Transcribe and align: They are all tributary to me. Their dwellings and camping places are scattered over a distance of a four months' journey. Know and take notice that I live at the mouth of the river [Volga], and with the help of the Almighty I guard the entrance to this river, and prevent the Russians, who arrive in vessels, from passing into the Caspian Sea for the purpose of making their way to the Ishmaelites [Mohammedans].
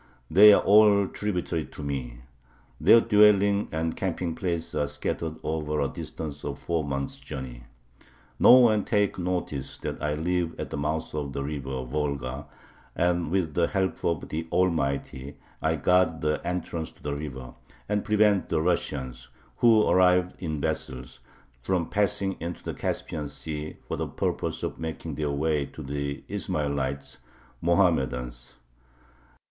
They 0.31 0.51
are 0.51 0.63
all 0.63 1.07
tributary 1.09 1.63
to 1.65 1.83
me. 1.83 2.21
Their 2.79 3.01
dwellings 3.01 3.69
and 3.71 3.95
camping 3.95 4.33
places 4.33 4.73
are 4.73 4.87
scattered 4.87 5.35
over 5.43 5.79
a 5.79 5.89
distance 5.89 6.43
of 6.43 6.53
a 6.53 6.59
four 6.59 6.83
months' 6.83 7.19
journey. 7.19 7.65
Know 8.39 8.69
and 8.69 8.87
take 8.87 9.19
notice 9.19 9.77
that 9.77 10.01
I 10.01 10.15
live 10.15 10.59
at 10.59 10.71
the 10.71 10.77
mouth 10.77 11.13
of 11.13 11.33
the 11.33 11.43
river 11.43 11.83
[Volga], 11.83 12.47
and 12.95 13.29
with 13.29 13.53
the 13.53 13.67
help 13.67 14.03
of 14.03 14.27
the 14.29 14.47
Almighty 14.51 15.35
I 15.61 15.75
guard 15.75 16.21
the 16.21 16.41
entrance 16.43 16.89
to 16.93 17.03
this 17.03 17.19
river, 17.19 17.53
and 17.87 18.03
prevent 18.03 18.49
the 18.49 18.59
Russians, 18.59 19.29
who 19.57 19.87
arrive 19.87 20.33
in 20.39 20.59
vessels, 20.59 21.19
from 21.61 21.91
passing 21.91 22.37
into 22.39 22.63
the 22.63 22.73
Caspian 22.73 23.27
Sea 23.29 23.75
for 23.87 23.97
the 23.97 24.07
purpose 24.07 24.63
of 24.63 24.79
making 24.79 25.13
their 25.13 25.29
way 25.29 25.67
to 25.67 25.83
the 25.83 26.23
Ishmaelites 26.27 27.19
[Mohammedans]. 27.61 28.55